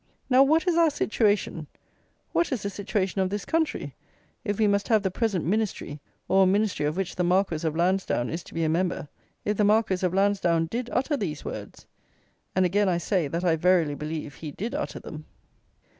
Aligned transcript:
Now, 0.31 0.41
what 0.41 0.67
is 0.67 0.77
our 0.77 0.89
situation; 0.89 1.67
what 2.31 2.51
is 2.51 2.63
the 2.63 2.71
situation 2.71 3.21
of 3.21 3.29
this 3.29 3.45
country, 3.45 3.93
if 4.43 4.57
we 4.57 4.65
must 4.65 4.87
have 4.87 5.03
the 5.03 5.11
present 5.11 5.45
Ministry, 5.45 5.99
or 6.27 6.41
a 6.41 6.47
Ministry 6.47 6.87
of 6.87 6.97
which 6.97 7.17
the 7.17 7.23
Marquis 7.23 7.67
of 7.67 7.75
Lansdowne 7.75 8.27
is 8.31 8.43
to 8.45 8.55
be 8.55 8.63
a 8.63 8.67
Member, 8.67 9.09
if 9.45 9.57
the 9.57 9.63
Marquis 9.63 10.03
of 10.03 10.11
Lansdowne 10.11 10.65
did 10.65 10.89
utter 10.91 11.15
these 11.15 11.45
words? 11.45 11.85
And 12.55 12.65
again, 12.65 12.89
I 12.89 12.97
say, 12.97 13.27
that 13.27 13.43
I 13.45 13.55
verily 13.55 13.93
believe 13.93 14.33
he 14.33 14.49
did 14.49 14.73
utter 14.73 14.99
them. 14.99 15.25